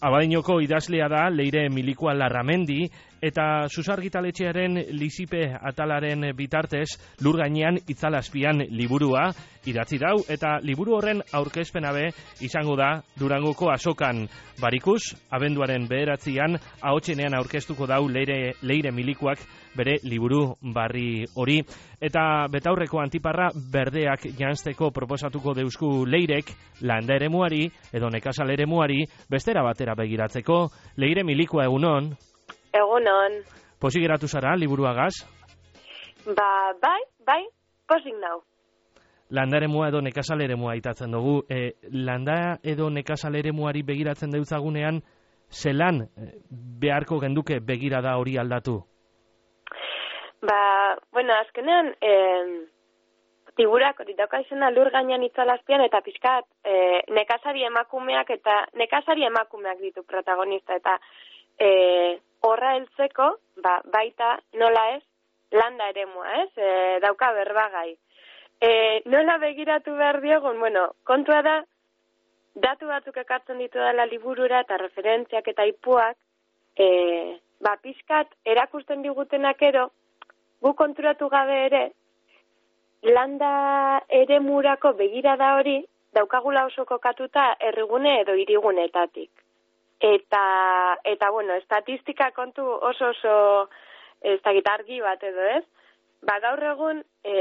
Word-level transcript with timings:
Abadinoko 0.00 0.60
idazlea 0.62 1.08
da 1.08 1.28
Leire 1.30 1.68
Milikoa 1.68 2.14
Larramendi 2.14 2.90
eta 3.22 3.66
susargitaletxearen 3.68 4.78
lizipe 4.98 5.44
atalaren 5.52 6.30
bitartez 6.36 6.88
lur 7.24 7.38
gainean 7.40 7.78
itzalazpian 7.88 8.64
liburua 8.70 9.28
idatzi 9.68 9.98
dau. 10.00 10.16
Eta 10.28 10.58
liburu 10.64 10.96
horren 10.98 11.22
aurkezpena 11.36 11.92
be 11.92 12.08
izango 12.44 12.76
da 12.78 12.90
Durangoko 13.18 13.70
asokan 13.72 14.26
barikus 14.60 15.14
abenduaren 15.30 15.86
bederatzian 15.88 16.58
ahotsenean 16.80 17.36
aurkeztuko 17.38 17.86
dau 17.86 18.06
Leire, 18.08 18.54
Leire 18.62 18.92
Milikoak 18.92 19.42
bere 19.76 19.98
liburu 20.02 20.56
barri 20.74 21.26
hori. 21.36 21.60
Eta 22.00 22.46
betaurreko 22.50 23.00
antiparra 23.02 23.50
berdeak 23.72 24.28
jansteko 24.38 24.90
proposatuko 24.94 25.54
deusku 25.54 26.06
Leirek 26.06 26.52
landa 26.82 27.18
eremuari 27.18 27.66
edo 27.92 28.10
nekazal 28.10 28.50
eremuari 28.50 29.04
bestera 29.30 29.62
batera 29.62 29.94
begiratzeko. 29.98 30.64
Leire 30.96 31.24
Milikoa 31.24 31.68
egunon 31.68 32.12
Egunon. 32.78 33.40
Posik 33.80 34.02
geratu 34.04 34.28
zara, 34.28 34.56
liburuagaz? 34.56 35.14
Ba, 36.26 36.48
bai, 36.82 37.00
bai, 37.26 37.42
posik 37.88 38.16
nau. 38.20 38.40
Landa 39.30 39.58
ere 39.60 39.68
mua 39.68 39.90
edo 39.90 40.00
nekazal 40.00 40.40
ere 40.40 40.56
mua 40.56 40.74
itatzen 40.76 41.12
dugu. 41.12 41.42
E, 41.52 41.74
landa 41.92 42.58
edo 42.62 42.88
nekazal 42.90 43.36
ere 43.36 43.52
muari 43.52 43.82
begiratzen 43.84 44.32
deutzagunean, 44.32 45.02
zelan 45.50 46.02
e, 46.06 46.30
beharko 46.80 47.20
genduke 47.20 47.60
begira 47.60 48.00
da 48.04 48.16
hori 48.16 48.38
aldatu? 48.40 48.78
Ba, 50.48 50.60
bueno, 51.12 51.34
azkenean, 51.42 51.92
e, 52.00 52.14
tiburak 53.58 54.00
hori 54.00 54.14
dauka 54.18 54.40
izena 54.44 54.70
lur 54.70 54.90
gainean 54.94 55.24
itzalazpian 55.26 55.82
eta 55.84 56.00
pixkat 56.06 56.46
e, 56.64 57.02
nekazari 57.16 57.66
emakumeak 57.66 58.30
eta 58.38 58.60
nekazari 58.78 59.26
emakumeak 59.26 59.82
ditu 59.82 60.04
protagonista 60.06 60.78
eta 60.78 60.94
e, 61.58 61.68
horra 62.40 62.74
heltzeko, 62.76 63.30
ba, 63.62 63.78
baita 63.92 64.36
nola 64.60 64.84
ez, 64.96 65.02
landa 65.52 65.88
eremua, 65.90 66.28
ez, 66.42 66.50
e, 66.56 66.70
dauka 67.02 67.32
berbagai. 67.32 67.90
E, 68.60 68.70
nola 69.06 69.38
begiratu 69.38 69.94
behar 69.96 70.20
diogun, 70.22 70.58
bueno, 70.60 70.88
kontua 71.04 71.42
da, 71.42 71.58
datu 72.54 72.88
batzuk 72.90 73.16
ekartzen 73.22 73.58
ditu 73.62 73.78
dela 73.78 74.06
liburura 74.06 74.62
eta 74.64 74.78
referentziak 74.80 75.48
eta 75.54 75.66
ipuak, 75.70 76.16
e, 76.76 76.88
ba, 77.64 77.76
pixkat, 77.82 78.34
erakusten 78.44 79.02
digutenak 79.02 79.62
ero, 79.62 79.88
gu 80.62 80.74
konturatu 80.74 81.28
gabe 81.30 81.64
ere, 81.66 81.84
landa 83.02 84.02
ere 84.08 84.40
murako 84.40 84.92
begirada 84.98 85.54
hori, 85.58 85.80
daukagula 86.14 86.64
oso 86.66 86.84
kokatuta 86.84 87.52
errigune 87.60 88.20
edo 88.22 88.34
irigunetatik. 88.34 89.30
Eta, 90.00 90.98
eta 91.04 91.30
bueno, 91.30 91.54
estatistika 91.54 92.30
kontu 92.30 92.62
oso 92.62 93.10
oso 93.10 93.34
ez 94.22 94.40
da 94.42 94.52
gitargi 94.54 95.00
bat 95.00 95.22
edo 95.22 95.42
ez. 95.56 95.64
Ba 96.22 96.38
gaur 96.42 96.62
egun 96.62 97.02
e, 97.24 97.34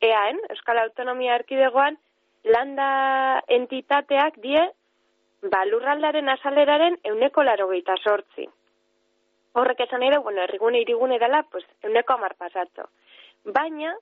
EAN, 0.00 0.40
Euskal 0.52 0.78
Autonomia 0.78 1.36
Erkidegoan, 1.36 1.96
landa 2.44 2.88
entitateak 3.48 4.36
die 4.44 4.64
ba, 5.50 5.64
lurraldaren 5.68 6.28
asaleraren 6.28 6.98
euneko 7.04 7.42
laro 7.42 7.68
sortzi. 8.02 8.48
Horrek 9.52 9.80
esan 9.80 10.02
ere, 10.02 10.18
bueno, 10.18 10.42
errigune 10.42 10.80
irigune 10.80 11.18
dela, 11.18 11.44
pues, 11.50 11.64
euneko 11.82 12.14
amar 12.14 12.34
pasatzo. 12.34 12.88
Baina, 13.44 13.94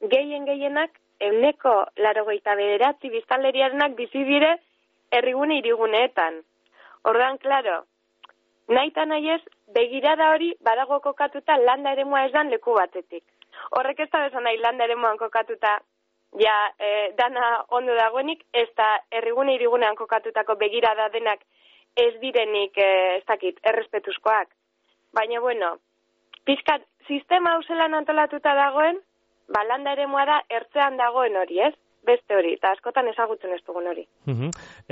gehien 0.00 0.44
gehienak, 0.44 0.90
euneko 1.20 1.86
laro 1.96 2.24
gehieta 2.26 2.54
bederatzi 2.54 3.08
biztaleriarenak 3.10 3.94
bizi 3.96 4.24
dire 4.24 4.58
errigune 5.10 5.58
iriguneetan. 5.58 6.42
Ordan, 7.04 7.38
claro, 7.38 7.84
nahi 8.68 8.90
eta 8.92 9.04
nahi 9.04 9.30
ez, 9.30 9.42
begirada 9.74 10.30
hori 10.34 10.54
badago 10.60 11.00
kokatuta 11.00 11.56
landa 11.58 11.92
ere 11.92 12.04
ez 12.24 12.32
dan 12.32 12.50
leku 12.50 12.74
batetik. 12.74 13.24
Horrek 13.70 14.00
ez 14.00 14.10
da 14.10 14.24
bezan 14.26 14.44
nahi 14.44 14.58
landa 14.58 14.84
ere 14.84 14.94
kokatuta 15.18 15.78
ja 16.40 16.74
e, 16.78 17.12
dana 17.16 17.64
ondo 17.68 17.94
dagoenik, 17.94 18.44
ez 18.52 18.68
da 18.76 19.00
errigune 19.10 19.54
irigunean 19.54 19.96
kokatutako 19.96 20.56
begirada 20.56 21.08
denak 21.08 21.40
ez 21.96 22.14
direnik 22.20 22.76
e, 22.76 23.16
ez 23.16 23.24
dakit, 23.26 23.58
errespetuzkoak. 23.62 24.48
Baina, 25.12 25.40
bueno, 25.40 25.78
pizkat, 26.44 26.82
sistema 27.06 27.54
hauselan 27.56 27.94
antolatuta 27.94 28.54
dagoen, 28.54 29.00
ba, 29.48 29.64
landa 29.64 29.92
ere 29.92 30.06
da 30.06 30.42
ertzean 30.48 30.96
dagoen 30.96 31.36
hori, 31.36 31.60
ez? 31.60 31.74
Beste 32.08 32.36
hori, 32.36 32.54
eta 32.56 32.72
askotan 32.74 33.08
ezagutzen 33.12 33.52
ez 33.54 33.60
dugun 33.66 33.88
hori. 33.90 34.04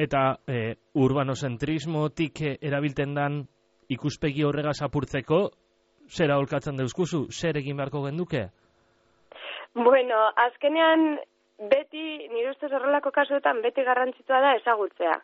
Eta 0.06 0.22
e, 0.47 0.75
urbanozentrismotik 0.94 2.43
erabilten 2.60 3.15
dan 3.16 3.41
ikuspegi 3.93 4.44
horregaz 4.44 4.78
apurtzeko, 4.87 5.41
zera 6.10 6.38
holkatzen 6.38 6.78
deuskuzu, 6.78 7.26
zer 7.32 7.59
egin 7.62 7.78
beharko 7.81 8.05
genduke? 8.06 8.47
Bueno, 9.76 10.21
azkenean 10.47 11.19
beti, 11.71 12.05
nire 12.32 12.50
ustez 12.53 12.72
horrelako 12.72 13.12
kasuetan, 13.12 13.62
beti 13.65 13.84
garrantzitua 13.84 14.41
da 14.44 14.55
ezagutzea. 14.60 15.16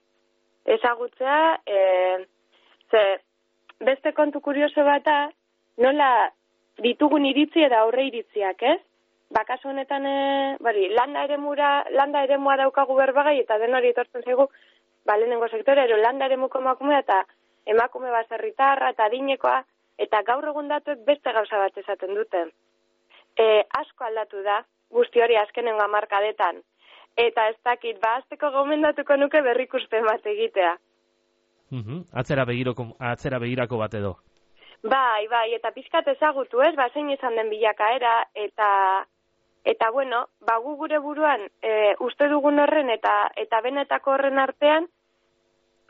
Ezagutzea, 0.76 1.38
e, 1.66 1.78
ze, 2.90 3.02
beste 3.80 4.12
kontu 4.12 4.40
kurioso 4.40 4.84
bata, 4.86 5.30
nola 5.78 6.10
ditugun 6.84 7.26
iritzi 7.26 7.64
eta 7.66 7.82
aurre 7.84 8.06
iritziak, 8.08 8.62
ez? 8.62 8.80
Bakaso 9.32 9.68
honetan 9.68 10.06
e, 10.06 10.56
bari, 10.60 10.88
landa 10.92 11.24
ere 11.24 11.38
mura, 11.38 11.84
landa 11.90 12.22
ere 12.24 12.38
mua 12.38 12.56
daukagu 12.60 12.94
berbagai 12.96 13.38
eta 13.40 13.58
den 13.58 13.74
hori 13.74 13.92
etortzen 13.92 14.24
zaigu 14.24 14.48
ba, 15.04 15.16
lehenengo 15.16 15.48
sektore, 15.48 15.84
ero 15.84 15.96
landa 15.96 16.26
ere 16.26 16.36
muko 16.36 16.60
emakume 16.60 16.98
eta 16.98 17.22
emakume 17.66 18.10
baserritarra 18.10 18.90
eta 18.92 19.06
adinekoa 19.08 19.62
eta 20.02 20.22
gaur 20.26 20.48
egun 20.50 20.68
datuek 20.68 21.04
beste 21.06 21.32
gauza 21.32 21.58
bat 21.58 21.78
esaten 21.78 22.14
dute. 22.14 22.44
E, 23.38 23.46
asko 23.80 24.04
aldatu 24.04 24.42
da, 24.44 24.62
guzti 24.92 25.22
hori 25.22 25.36
azkenengo 25.40 25.82
amarkadetan. 25.84 26.60
Eta 27.16 27.48
ez 27.50 27.56
dakit, 27.64 28.00
ba, 28.00 28.16
azteko 28.20 28.50
gomendatuko 28.54 29.16
nuke 29.16 29.42
berrikuste 29.44 30.00
bat 30.04 30.26
egitea. 30.26 30.76
Mm 31.72 32.02
atzera, 32.20 32.44
begiroko, 32.48 32.90
atzera 33.12 33.38
begirako 33.40 33.78
bat 33.80 33.94
edo. 33.96 34.16
Bai, 34.82 35.28
bai, 35.30 35.52
eta 35.54 35.70
pizkat 35.70 36.08
ezagutu 36.08 36.60
ez, 36.66 36.74
ba, 36.76 36.88
zein 36.92 37.10
izan 37.14 37.36
den 37.38 37.48
bilakaera, 37.52 38.14
eta 38.34 38.68
Eta 39.64 39.90
bueno, 39.90 40.26
ba 40.40 40.56
gu 40.58 40.74
gure 40.76 40.98
buruan 40.98 41.46
e, 41.62 41.94
uste 42.00 42.28
dugun 42.28 42.58
horren 42.58 42.90
eta 42.90 43.30
eta 43.36 43.60
benetako 43.60 44.16
horren 44.16 44.38
artean 44.38 44.88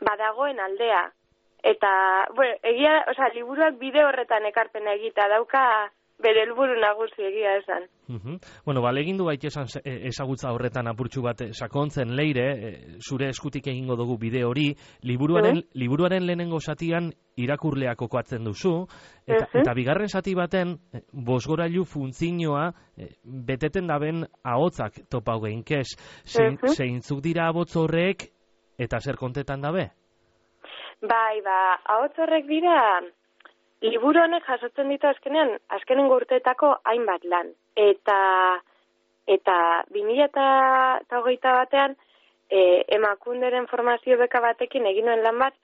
badagoen 0.03 0.59
aldea. 0.59 1.11
Eta, 1.63 2.27
bueno, 2.35 2.55
egia, 2.61 3.05
osea, 3.07 3.29
liburuak 3.33 3.77
bide 3.79 4.03
horretan 4.03 4.45
ekarpena 4.45 4.93
egita 4.97 5.29
dauka 5.31 5.63
bere 6.21 6.43
helburu 6.45 6.75
nagusi 6.79 7.25
egia 7.27 7.57
esan. 7.59 7.87
Uh 8.07 8.37
Bueno, 8.65 8.81
bale 8.81 9.01
egin 9.01 9.17
du 9.17 9.25
baita 9.25 9.47
esan 9.47 9.67
e, 9.83 10.07
ezagutza 10.07 10.51
horretan 10.53 10.87
apurtxu 10.87 11.21
bat 11.23 11.41
e, 11.41 11.53
sakontzen 11.53 12.15
leire, 12.15 12.45
e, 12.53 12.71
zure 13.01 13.29
eskutik 13.29 13.67
egingo 13.67 13.95
dugu 13.95 14.17
bide 14.17 14.43
hori, 14.43 14.73
liburuaren, 15.03 15.57
uh 15.57 15.79
liburuaren 15.79 16.25
lehenengo 16.25 16.59
satian 16.59 17.11
irakurleak 17.37 18.01
okoatzen 18.01 18.43
duzu, 18.45 18.85
eta, 19.25 19.47
eta 19.53 19.73
bigarren 19.73 20.09
sati 20.09 20.35
baten, 20.35 20.77
bosgorailu 21.11 21.83
funtzinoa 21.85 22.67
beteten 23.23 23.87
daben 23.87 24.23
ahotzak 24.43 25.01
topau 25.09 25.39
geinkez, 25.41 25.87
zein, 26.25 26.59
uh 26.61 26.75
zeintzuk 26.75 27.23
dira 27.23 27.47
abotz 27.49 27.75
horrek, 27.75 28.29
eta 28.77 28.99
zer 28.99 29.17
kontetan 29.17 29.61
dabe? 29.61 29.89
Bai, 31.01 31.41
ba, 31.43 31.57
ahotz 31.95 32.15
horrek 32.19 32.45
dira, 32.47 33.01
liburu 33.83 34.21
honek 34.23 34.45
jasotzen 34.47 34.89
ditu 34.91 35.07
azkenean, 35.09 35.57
azkenen 35.77 36.11
urteetako 36.11 36.71
hainbat 36.89 37.25
lan. 37.27 37.51
Eta 37.75 38.17
eta 39.27 39.57
2000 39.95 40.27
eta 40.27 41.19
hogeita 41.19 41.53
batean, 41.59 41.95
e, 42.49 42.83
emakunderen 42.97 43.67
formazio 43.67 44.17
beka 44.19 44.41
batekin 44.43 44.87
egin 44.87 45.07
nuen 45.09 45.23
lan 45.23 45.39
bat, 45.39 45.55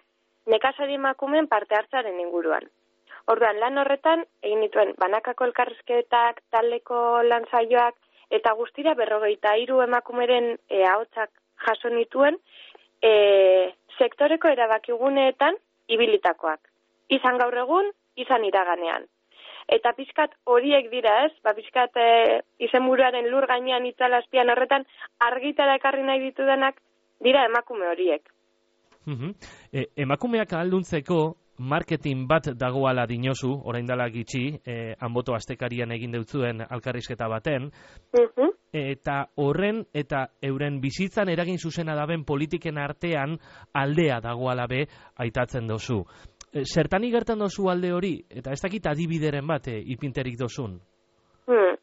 nekazari 0.48 0.96
emakumen 0.96 1.48
parte 1.48 1.76
hartzaren 1.76 2.20
inguruan. 2.20 2.68
Orduan, 3.30 3.60
lan 3.62 3.78
horretan, 3.78 4.24
egin 4.42 4.64
dituen 4.66 4.96
banakako 4.98 5.46
elkarrizketak, 5.50 6.42
taldeko 6.56 7.22
lan 7.28 7.46
zaioak, 7.52 7.96
eta 8.34 8.54
guztira 8.58 8.96
berrogeita 8.98 9.56
hiru 9.60 9.84
emakumeren 9.86 10.56
e, 10.70 10.84
ahotsak 10.86 11.30
jaso 11.68 11.92
nituen, 11.94 12.40
e, 13.04 13.12
sektoreko 14.00 14.50
erabakiguneetan 14.56 15.60
ibilitakoak. 15.88 16.62
Izan 17.20 17.38
gaur 17.42 17.58
egun, 17.58 17.92
izan 18.24 18.46
iraganean. 18.48 19.08
Eta 19.70 19.94
pizkat 19.94 20.34
horiek 20.50 20.90
dira 20.92 21.26
ez, 21.28 21.34
ba 21.46 21.54
pizkat 21.54 21.98
e, 21.98 22.08
izenburuaren 22.66 23.28
lur 23.30 23.46
gainean 23.48 23.86
itzalazpian 23.86 24.50
horretan 24.50 24.86
argitara 25.28 25.76
ekarri 25.78 26.06
nahi 26.08 26.24
ditudanak 26.24 26.80
dira 27.22 27.46
emakume 27.50 27.92
horiek. 27.92 28.26
Mm 29.06 29.36
emakumeak 30.04 30.54
alduntzeko 30.58 31.20
marketing 31.60 32.26
bat 32.28 32.50
dagoala 32.56 33.06
dinozu, 33.06 33.52
orain 33.68 33.86
dela 33.86 34.08
gitxi, 34.10 34.44
e, 34.66 34.96
anboto 35.00 35.36
astekarian 35.36 35.92
egin 35.92 36.16
deutzuen 36.16 36.64
alkarrizketa 36.64 37.28
baten, 37.28 37.70
eta 38.74 39.20
horren 39.36 39.84
eta 39.94 40.26
euren 40.46 40.80
bizitzan 40.82 41.30
eragin 41.30 41.58
zuzena 41.58 41.96
daben 41.96 42.24
politiken 42.24 42.78
artean 42.78 43.38
aldea 43.74 44.20
dagoala 44.24 44.68
be 44.68 44.86
aitatzen 45.18 45.68
dozu. 45.68 46.04
E, 46.52 46.64
zertan 46.66 47.04
igertan 47.06 47.40
dozu 47.40 47.70
alde 47.70 47.92
hori, 47.94 48.16
eta 48.30 48.52
ez 48.56 48.62
dakit 48.62 48.88
adibideren 48.90 49.46
bat 49.48 49.68
e, 49.70 49.78
ipinterik 49.94 50.38
dozun? 50.40 50.80
Hmm. 51.46 51.76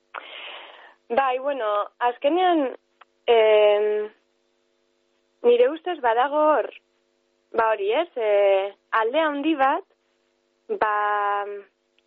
Bai, 1.14 1.38
bueno, 1.38 1.68
azkenean 2.02 2.64
eh, 3.30 4.08
nire 5.46 5.68
ustez 5.70 6.00
badago 6.02 6.40
hor, 6.50 6.70
ba 7.54 7.68
hori 7.74 7.92
ez, 7.94 8.08
e, 8.16 8.30
alde 9.00 9.22
handi 9.22 9.54
bat, 9.54 9.84
ba 10.82 10.94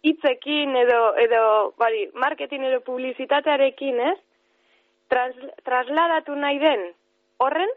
hitzekin 0.03 0.75
edo, 0.83 0.99
edo 1.15 1.43
bari, 1.79 2.09
marketing 2.13 2.67
edo 2.67 2.81
publizitatearekin 2.87 4.03
ez, 4.11 4.17
trans, 5.07 5.39
trasladatu 5.63 6.35
nahi 6.35 6.59
den 6.59 6.85
horren, 7.39 7.71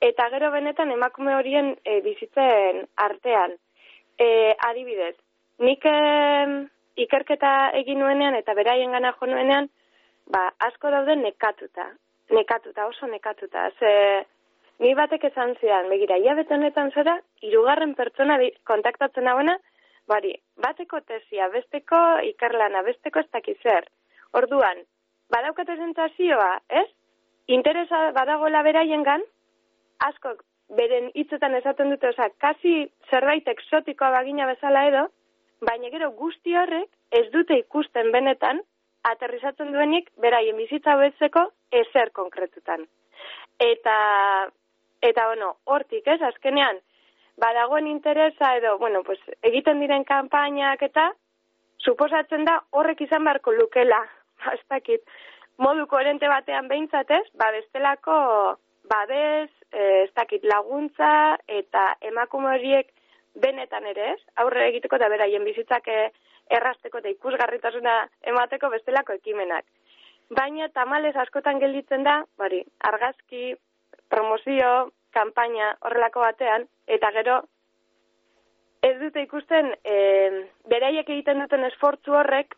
eta 0.00 0.30
gero 0.32 0.50
benetan 0.56 0.90
emakume 0.96 1.36
horien 1.36 1.74
e, 1.84 2.00
bizitzen 2.04 2.86
artean. 2.96 3.60
E, 4.18 4.28
adibidez, 4.68 5.14
nik 5.60 5.84
e, 5.84 5.96
ikerketa 7.04 7.52
egin 7.80 8.00
nuenean 8.00 8.36
eta 8.38 8.54
beraien 8.56 8.94
gana 8.96 9.12
jo 9.18 9.28
nuenean, 9.28 9.68
ba, 10.32 10.48
asko 10.68 10.90
daude 10.90 11.16
nekatuta. 11.20 11.90
Nekatuta, 12.32 12.86
oso 12.86 13.06
nekatuta. 13.06 13.68
Ze, 13.78 13.90
ni 14.82 14.94
batek 14.98 15.28
esan 15.30 15.54
zidan, 15.60 15.90
begira, 15.92 16.16
iabete 16.18 16.56
honetan 16.56 16.90
zera, 16.94 17.18
irugarren 17.42 17.94
pertsona 17.98 18.38
kontaktatzen 18.66 19.28
dagoena, 19.28 19.58
bari, 20.08 20.32
bateko 20.62 21.00
tesia, 21.04 21.48
besteko 21.52 22.00
ikarlana, 22.32 22.82
besteko 22.88 23.20
ez 23.20 23.30
dakiz 23.32 23.56
zer. 23.62 23.88
Orduan, 24.40 24.82
badaukate 25.32 25.76
zentazioa, 25.76 26.50
ez? 26.82 26.88
Interesa 27.52 28.10
badagoela 28.16 28.62
beraien 28.66 29.04
gan, 29.06 29.22
askok 30.08 30.42
beren 30.68 31.10
hitzetan 31.14 31.54
esaten 31.54 31.90
dute, 31.90 32.10
oza, 32.10 32.28
kasi 32.42 32.90
zerbait 33.10 33.48
eksotikoa 33.48 34.10
bagina 34.10 34.46
bezala 34.46 34.86
edo, 34.88 35.06
baina 35.60 35.90
gero 35.90 36.10
guzti 36.18 36.56
horrek 36.56 36.88
ez 37.10 37.26
dute 37.32 37.58
ikusten 37.62 38.10
benetan, 38.12 38.60
aterrizatzen 39.06 39.72
duenik 39.72 40.10
beraien 40.20 40.56
bizitza 40.58 40.96
betzeko 40.98 41.46
ezer 41.70 42.10
konkretutan. 42.12 42.86
Eta 43.62 43.96
Eta, 45.02 45.26
bueno, 45.26 45.56
hortik, 45.64 46.06
ez, 46.06 46.20
azkenean, 46.22 46.78
badagoen 47.36 47.86
interesa 47.86 48.54
edo, 48.56 48.76
bueno, 48.78 49.02
pues, 49.04 49.20
egiten 49.42 49.80
diren 49.80 50.04
kanpainak 50.08 50.82
eta, 50.82 51.10
suposatzen 51.84 52.46
da 52.48 52.56
horrek 52.70 53.02
izan 53.04 53.24
beharko 53.24 53.52
lukela, 53.52 54.00
bastakit, 54.46 55.04
modu 55.58 55.86
koherente 55.86 56.28
batean 56.28 56.68
behintzatez, 56.72 57.24
ba, 57.34 57.50
bestelako 57.58 58.16
babes, 58.88 59.50
eh, 59.72 60.04
ez 60.04 60.12
dakit 60.14 60.44
laguntza 60.44 61.38
eta 61.46 61.96
emakume 62.00 62.52
horiek 62.54 62.92
benetan 63.34 63.86
ere 63.86 64.14
aurre 64.42 64.68
egiteko 64.68 64.96
eta 64.96 65.08
beraien 65.12 65.44
bizitzak 65.44 65.88
eh, 65.88 66.10
errasteko 66.50 66.98
eta 67.02 67.12
ikusgarritasuna 67.12 67.96
emateko 68.32 68.70
bestelako 68.70 69.18
ekimenak. 69.18 69.64
Baina 70.30 70.68
tamales 70.74 71.14
askotan 71.16 71.60
gelditzen 71.62 72.02
da, 72.02 72.20
bari, 72.38 72.62
argazki, 72.90 73.54
promozio, 74.10 74.90
kanpaina 75.14 75.74
horrelako 75.86 76.22
batean, 76.24 76.66
eta 76.86 77.10
gero 77.14 77.40
ez 78.86 78.96
dute 79.00 79.22
ikusten 79.22 79.72
e, 79.84 79.96
beraiek 80.70 81.08
egiten 81.08 81.40
duten 81.42 81.64
esfortzu 81.70 82.14
horrek, 82.18 82.56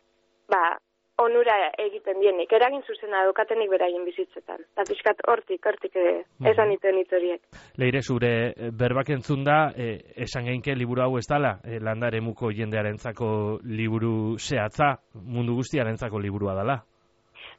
ba, 0.51 0.77
onura 1.19 1.55
egiten 1.77 2.19
dienik, 2.21 2.51
eragin 2.55 2.83
zuzena 2.87 3.23
dukatenik 3.27 3.69
beraien 3.71 4.05
bizitzetan. 4.07 4.61
Eta 4.73 4.85
pixkat 4.87 5.23
hortik, 5.27 5.65
hortik 5.65 5.97
eh, 5.99 6.21
esan 6.51 6.71
iten 6.71 7.01
horiek. 7.17 7.41
Leire, 7.81 8.01
zure 8.01 8.31
eh, 8.49 8.69
berbak 8.71 9.11
entzun 9.15 9.43
da, 9.43 9.59
e, 9.75 9.89
esan 10.25 10.47
geinke 10.47 10.75
liburu 10.75 11.03
hau 11.03 11.17
ez 11.19 11.25
dala, 11.29 11.57
e, 11.63 11.79
landare 11.83 12.21
muko 12.21 12.51
jendearentzako 12.55 13.59
liburu 13.65 14.37
zehatza, 14.39 14.95
mundu 15.13 15.57
guztiarentzako 15.59 16.19
liburua 16.23 16.55
dela. 16.61 16.79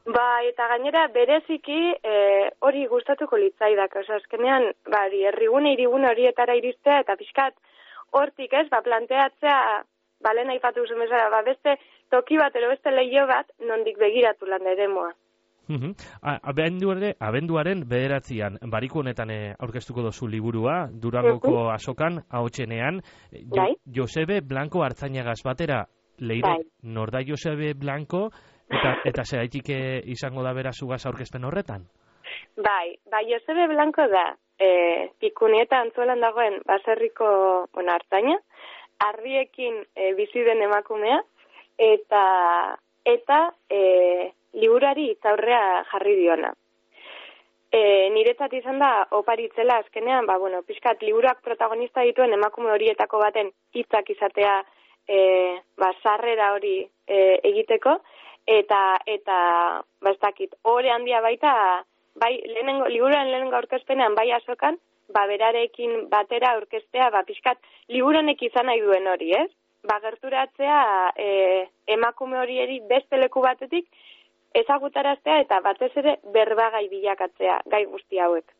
Ba, 0.08 0.26
eta 0.48 0.66
gainera 0.72 1.06
bereziki 1.12 1.80
e, 1.92 2.14
hori 2.64 2.86
gustatuko 2.88 3.36
litzaidak, 3.36 3.96
oso 4.00 4.16
azkenean, 4.16 4.70
ba, 4.88 5.04
herrigune, 5.28 5.74
irigune 5.76 6.08
horietara 6.08 6.56
iristea, 6.56 7.02
eta 7.04 7.16
pixkat 7.20 7.54
hortik 8.16 8.54
ez, 8.56 8.66
ba, 8.72 8.80
planteatzea, 8.86 9.58
ba, 10.24 10.32
lehen 10.36 10.52
aipatu 10.54 10.86
zumezara, 10.88 11.28
ba, 11.32 11.42
beste 11.44 11.76
toki 12.10 12.38
bat, 12.38 12.54
ero 12.56 12.70
beste 12.72 12.92
lehio 12.92 13.26
bat, 13.30 13.50
nondik 13.60 13.98
begiratu 13.98 14.48
lan 14.50 14.66
ere 14.66 14.88
moa. 14.88 15.10
Abenduare, 16.50 17.12
abenduaren 17.22 17.84
bederatzean, 17.86 18.58
bariko 18.72 19.04
honetan 19.04 19.30
eh, 19.30 19.54
aurkeztuko 19.54 20.02
dozu 20.02 20.26
liburua, 20.26 20.88
Durangoko 20.90 21.68
asokan, 21.70 22.24
haotxenean, 22.28 22.98
jo, 23.30 23.54
bai. 23.54 23.72
Josebe 23.86 24.40
Blanco 24.42 24.82
hartzainagaz 24.82 25.38
batera, 25.46 25.84
leire, 26.18 26.56
bai. 26.56 26.64
norda 26.82 27.22
Josebe 27.26 27.74
Blanco, 27.78 28.28
Eta, 28.70 28.92
eta 29.04 29.24
zehaitik 29.26 29.72
eh, 29.74 29.98
izango 30.14 30.44
da 30.46 30.52
bera 30.54 30.70
zugaz 30.70 31.00
aurkezpen 31.06 31.44
horretan? 31.44 31.88
Bai, 32.54 32.94
bai, 33.10 33.24
Josebe 33.26 33.66
Blanco 33.72 34.06
da, 34.12 34.28
e, 34.62 35.10
pikunieta 35.22 35.80
antzuelan 35.82 36.22
dagoen 36.22 36.60
baserriko, 36.68 37.30
bueno, 37.74 37.96
hartaina, 37.96 38.36
arriekin 39.06 39.80
e, 39.96 40.12
bizi 40.18 40.44
den 40.46 40.62
emakumea, 40.68 41.18
eta, 41.80 42.24
eta 43.04 43.38
e, 43.70 43.80
liburari 44.60 45.10
itzaurrea 45.14 45.84
jarri 45.92 46.16
diona. 46.20 46.52
E, 47.70 47.80
niretzat 48.12 48.52
izan 48.58 48.80
da, 48.82 49.06
oparitzela 49.14 49.78
azkenean, 49.80 50.26
ba, 50.26 50.36
bueno, 50.42 50.62
pixkat, 50.66 51.02
liburuak 51.06 51.40
protagonista 51.46 52.02
dituen 52.02 52.34
emakume 52.34 52.72
horietako 52.74 53.20
baten 53.22 53.52
hitzak 53.72 54.10
izatea, 54.10 54.56
e, 55.06 55.20
ba, 55.78 55.92
sarrera 56.02 56.52
hori 56.56 56.80
e, 56.82 57.20
egiteko, 57.52 58.00
eta 58.46 58.98
eta 59.06 59.38
ba 60.02 60.10
ez 60.10 60.18
dakit 60.20 60.54
ore 60.62 60.90
handia 60.90 61.20
baita 61.20 61.84
bai 62.14 62.40
lehenengo 62.46 62.88
liburuan 62.88 63.30
lehenengo 63.30 63.56
aurkezpenean 63.56 64.14
bai 64.14 64.30
asokan 64.32 64.78
ba 65.14 65.26
berarekin 65.26 66.08
batera 66.10 66.54
aurkeztea 66.54 67.10
ba 67.10 67.22
pixkat 67.22 67.58
liburunek 67.88 68.42
izan 68.42 68.66
nahi 68.66 68.80
duen 68.80 69.06
hori 69.06 69.32
ez 69.42 69.50
ba 69.88 70.00
gerturatzea 70.00 70.80
e, 71.16 71.28
emakume 71.86 72.38
horieri 72.38 72.80
beste 72.88 73.16
leku 73.16 73.40
batetik 73.40 73.86
ezagutaraztea 74.54 75.40
eta 75.44 75.60
batez 75.64 75.92
ere 75.96 76.16
berbagai 76.34 76.88
bilakatzea 76.88 77.60
gai 77.70 77.84
guzti 77.86 78.18
hauek 78.18 78.50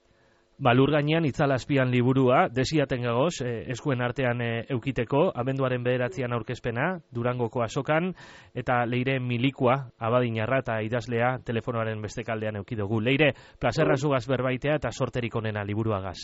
Balur 0.61 0.91
gainean 0.93 1.25
itzalazpian 1.25 1.89
liburua, 1.89 2.43
desiaten 2.53 3.01
gagoz, 3.07 3.41
eh, 3.41 3.63
eskuen 3.73 4.03
artean 4.05 4.43
eh, 4.45 4.67
eukiteko, 4.75 5.23
abenduaren 5.43 5.81
bederatzean 5.87 6.35
aurkezpena, 6.37 6.99
Durangoko 7.17 7.63
asokan, 7.65 8.11
eta 8.53 8.83
leire 8.85 9.15
milikua, 9.25 9.79
abadinarra 9.97 10.59
eta 10.61 10.77
idazlea, 10.85 11.39
telefonoaren 11.47 12.03
bestekaldean 12.05 12.61
eukidugu. 12.61 13.01
Leire, 13.01 13.31
plazerra 13.59 13.97
zugaz 13.97 14.27
berbaitea 14.29 14.77
eta 14.83 14.93
sorterik 14.93 15.41
onena 15.41 15.65
liburuagaz. 15.65 16.19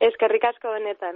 Eskerrik 0.00 0.46
asko 0.52 0.70
benetan. 0.70 1.08